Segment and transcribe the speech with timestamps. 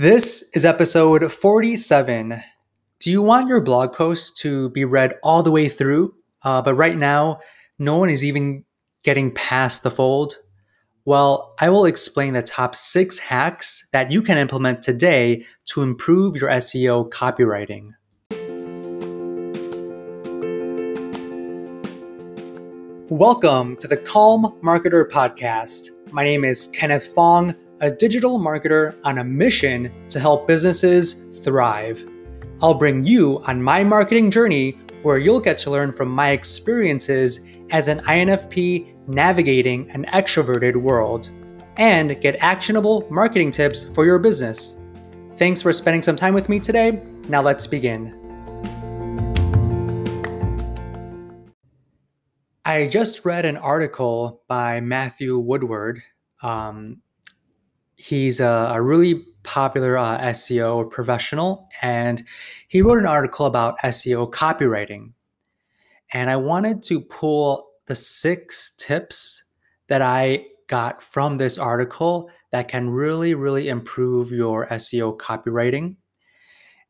[0.00, 2.40] This is episode 47.
[3.00, 6.76] Do you want your blog post to be read all the way through, uh, but
[6.76, 7.40] right now
[7.80, 8.64] no one is even
[9.02, 10.36] getting past the fold?
[11.04, 16.36] Well, I will explain the top six hacks that you can implement today to improve
[16.36, 17.90] your SEO copywriting.
[23.08, 25.88] Welcome to the Calm Marketer Podcast.
[26.12, 32.04] My name is Kenneth Fong a digital marketer on a mission to help businesses thrive.
[32.60, 34.72] I'll bring you on my marketing journey
[35.02, 41.30] where you'll get to learn from my experiences as an INFP navigating an extroverted world
[41.76, 44.84] and get actionable marketing tips for your business.
[45.36, 47.00] Thanks for spending some time with me today.
[47.28, 48.14] Now let's begin.
[52.64, 56.02] I just read an article by Matthew Woodward.
[56.42, 57.02] Um,
[57.98, 62.22] he's a, a really popular uh, SEO professional, and
[62.68, 65.12] he wrote an article about SEO copywriting.
[66.12, 69.44] And I wanted to pull the six tips
[69.88, 75.96] that I got from this article that can really, really improve your SEO copywriting.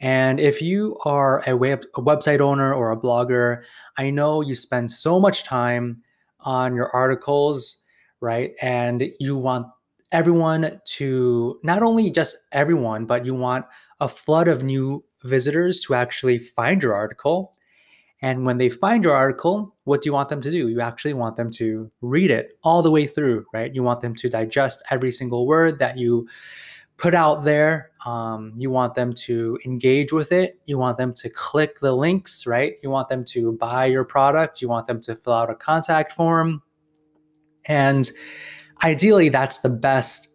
[0.00, 3.62] And if you are a, web, a website owner or a blogger,
[3.98, 6.02] I know you spend so much time
[6.40, 7.82] on your articles,
[8.20, 8.52] right?
[8.60, 9.66] And you want
[10.14, 13.66] everyone to not only just everyone, but you want
[14.00, 17.52] a flood of new visitors to actually find your article.
[18.22, 20.68] And when they find your article, what do you want them to do?
[20.68, 23.74] You actually want them to read it all the way through, right?
[23.74, 26.28] You want them to digest every single word that you
[26.96, 27.90] put out there.
[28.06, 30.60] Um, you want them to engage with it.
[30.66, 32.74] You want them to click the links, right?
[32.84, 34.62] You want them to buy your product.
[34.62, 36.62] You want them to fill out a contact form.
[37.64, 38.08] And
[38.84, 40.28] ideally that's the best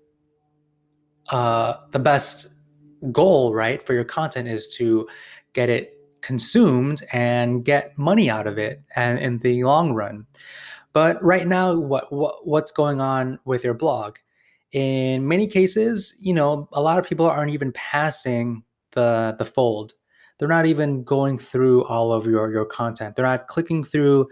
[1.30, 2.60] uh, the best
[3.12, 5.08] goal right for your content is to
[5.54, 10.26] get it consumed and get money out of it and in the long run.
[10.92, 14.18] But right now what, what what's going on with your blog?
[14.72, 19.94] In many cases you know a lot of people aren't even passing the the fold.
[20.40, 23.16] They're not even going through all of your your content.
[23.16, 24.28] They're not clicking through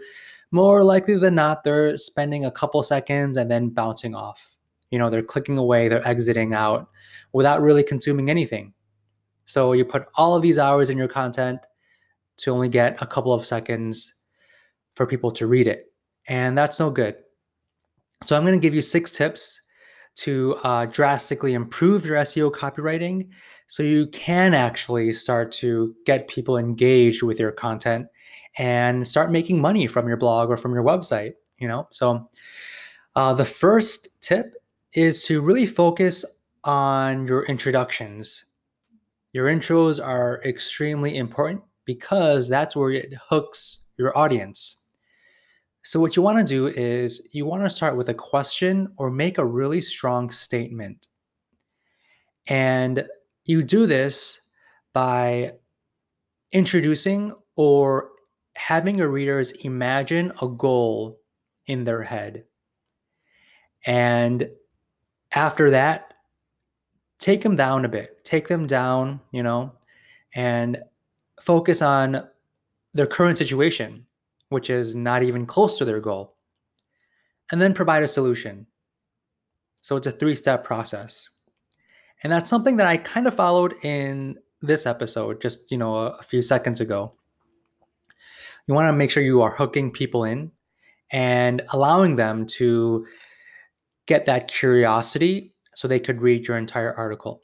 [0.50, 4.56] more likely than not, they're spending a couple seconds and then bouncing off.
[4.90, 6.88] You know, they're clicking away, they're exiting out
[7.32, 8.72] without really consuming anything.
[9.46, 11.60] So you put all of these hours in your content
[12.38, 14.22] to only get a couple of seconds
[14.94, 15.92] for people to read it.
[16.26, 17.16] And that's no good.
[18.22, 19.60] So I'm going to give you six tips
[20.16, 23.28] to uh, drastically improve your SEO copywriting
[23.68, 28.06] so you can actually start to get people engaged with your content
[28.58, 31.88] and start making money from your blog or from your website you know?
[31.90, 32.28] So
[33.16, 34.54] uh, the first tip
[34.94, 36.24] is to really focus
[36.64, 38.44] on your introductions.
[39.32, 44.84] Your intros are extremely important because that's where it hooks your audience.
[45.82, 49.10] So what you want to do is you want to start with a question or
[49.10, 51.06] make a really strong statement.
[52.46, 53.06] And
[53.44, 54.50] you do this
[54.92, 55.52] by
[56.52, 58.10] introducing or
[58.58, 61.20] having your readers imagine a goal
[61.66, 62.44] in their head.
[63.86, 64.50] And
[65.32, 66.14] after that,
[67.20, 68.24] take them down a bit.
[68.24, 69.72] Take them down, you know,
[70.34, 70.82] and
[71.40, 72.26] focus on
[72.94, 74.04] their current situation,
[74.48, 76.34] which is not even close to their goal.
[77.52, 78.66] And then provide a solution.
[79.82, 81.28] So it's a three step process.
[82.24, 86.06] And that's something that I kind of followed in this episode just, you know, a,
[86.10, 87.14] a few seconds ago.
[88.68, 90.52] You want to make sure you are hooking people in
[91.10, 93.06] and allowing them to
[94.06, 97.40] get that curiosity so they could read your entire article.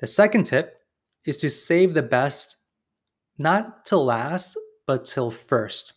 [0.00, 0.80] The second tip
[1.24, 2.56] is to save the best
[3.38, 5.92] not till last, but till first.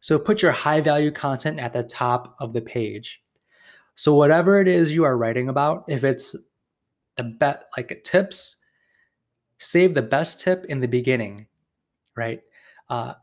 [0.00, 3.20] So put your high value content at the top of the page.
[3.96, 6.36] So whatever it is you are writing about, if it's
[7.16, 8.64] the bet like tips,
[9.58, 11.48] save the best tip in the beginning,
[12.16, 12.40] right?
[12.88, 13.14] Uh,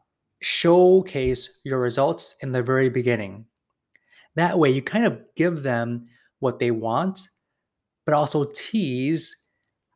[0.45, 3.43] showcase your results in the very beginning.
[4.35, 6.05] That way, you kind of give them
[6.37, 7.29] what they want,
[8.05, 9.49] but also tease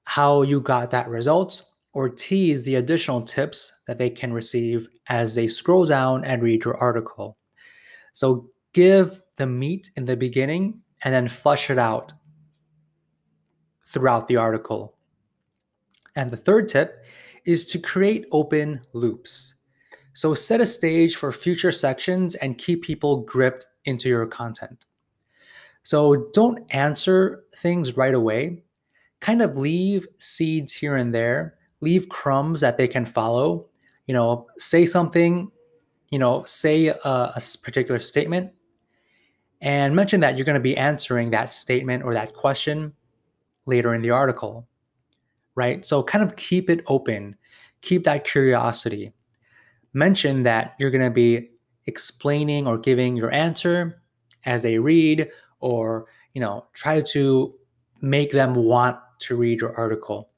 [0.05, 1.61] how you got that result
[1.93, 6.65] or tease the additional tips that they can receive as they scroll down and read
[6.65, 7.37] your article.
[8.13, 12.11] So, give the meat in the beginning and then flush it out
[13.85, 14.97] throughout the article.
[16.15, 17.05] And the third tip
[17.45, 19.58] is to create open loops.
[20.19, 24.85] So set a stage for future sections and keep people gripped into your content.
[25.83, 28.63] So don't answer things right away.
[29.21, 33.69] kind of leave seeds here and there, leave crumbs that they can follow.
[34.07, 35.49] You know, say something,
[36.09, 38.51] you know, say a, a particular statement
[39.61, 42.91] and mention that you're going to be answering that statement or that question
[43.65, 44.67] later in the article,
[45.55, 45.85] right?
[45.85, 47.37] So kind of keep it open,
[47.79, 49.13] keep that curiosity.
[49.93, 51.49] Mention that you're going to be
[51.85, 54.01] explaining or giving your answer
[54.45, 57.53] as they read or, you know, try to
[58.01, 60.29] make them want to read your article.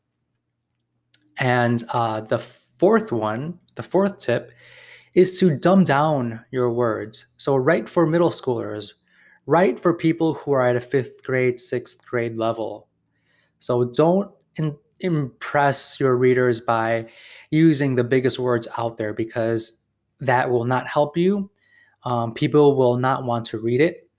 [1.37, 4.51] And uh, the fourth one, the fourth tip,
[5.13, 7.27] is to dumb down your words.
[7.37, 8.93] So, write for middle schoolers,
[9.45, 12.87] write for people who are at a fifth grade, sixth grade level.
[13.59, 14.31] So, don't
[15.01, 17.07] impress your readers by
[17.49, 19.81] using the biggest words out there because
[20.19, 21.49] that will not help you.
[22.03, 24.09] Um, people will not want to read it.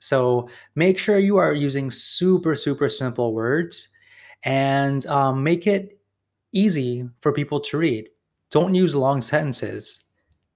[0.00, 3.88] So make sure you are using super, super simple words
[4.42, 6.00] and um, make it
[6.52, 8.08] easy for people to read.
[8.50, 10.04] Don't use long sentences,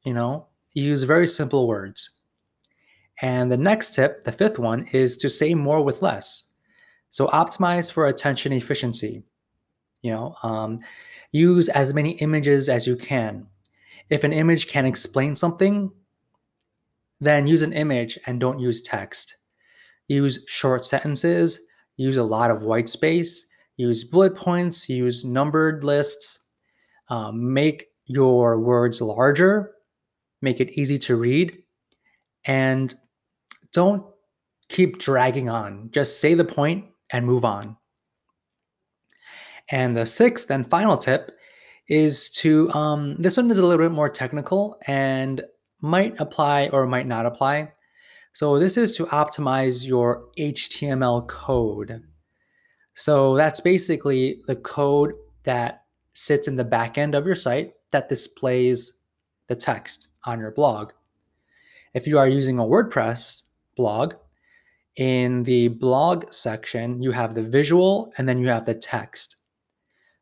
[0.04, 2.18] you know, use very simple words.
[3.22, 6.50] And the next tip, the fifth one, is to say more with less.
[7.10, 9.24] So optimize for attention efficiency.
[10.04, 10.80] You know, um,
[11.32, 13.46] use as many images as you can.
[14.10, 15.90] If an image can explain something,
[17.20, 19.38] then use an image and don't use text.
[20.06, 21.58] Use short sentences,
[21.96, 26.50] use a lot of white space, use bullet points, use numbered lists,
[27.08, 29.72] um, make your words larger,
[30.42, 31.62] make it easy to read,
[32.44, 32.94] and
[33.72, 34.04] don't
[34.68, 35.88] keep dragging on.
[35.92, 37.78] Just say the point and move on.
[39.70, 41.32] And the sixth and final tip
[41.88, 45.42] is to um, this one is a little bit more technical and
[45.80, 47.72] might apply or might not apply.
[48.32, 52.02] So this is to optimize your HTML code.
[52.94, 55.12] So that's basically the code
[55.44, 55.84] that
[56.14, 59.00] sits in the back end of your site that displays
[59.48, 60.92] the text on your blog.
[61.92, 63.42] If you are using a WordPress
[63.76, 64.14] blog,
[64.96, 69.36] in the blog section, you have the visual and then you have the text.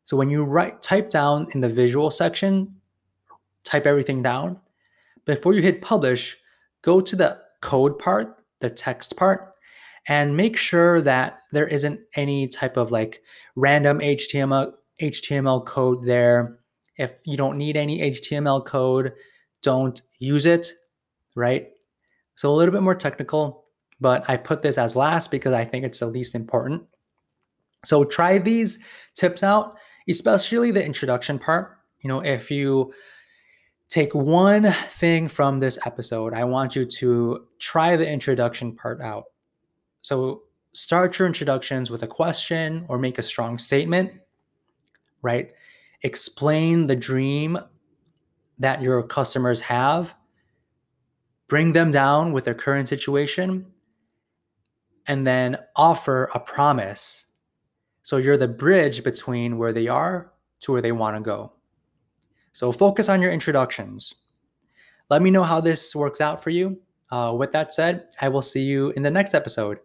[0.03, 2.75] So when you write type down in the visual section,
[3.63, 4.59] type everything down,
[5.25, 6.37] before you hit publish,
[6.81, 9.55] go to the code part, the text part,
[10.07, 13.21] and make sure that there isn't any type of like
[13.55, 16.59] random HTML HTML code there.
[16.97, 19.13] If you don't need any HTML code,
[19.61, 20.71] don't use it,
[21.35, 21.69] right?
[22.35, 23.65] So a little bit more technical,
[23.99, 26.83] but I put this as last because I think it's the least important.
[27.85, 28.79] So try these
[29.15, 29.77] tips out,
[30.09, 31.77] especially the introduction part.
[32.01, 32.93] You know, if you
[33.93, 36.33] take one thing from this episode.
[36.33, 39.25] I want you to try the introduction part out.
[40.01, 44.11] So, start your introductions with a question or make a strong statement,
[45.21, 45.51] right?
[46.01, 47.59] Explain the dream
[48.57, 50.15] that your customers have,
[51.47, 53.67] bring them down with their current situation,
[55.05, 57.32] and then offer a promise.
[58.03, 61.53] So, you're the bridge between where they are to where they want to go.
[62.53, 64.13] So focus on your introductions.
[65.09, 66.79] Let me know how this works out for you.
[67.11, 69.79] Uh, with that said, I will see you in the next episode.